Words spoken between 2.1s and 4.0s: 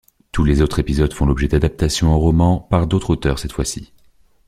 en roman, par d'autres auteurs cette fois-ci.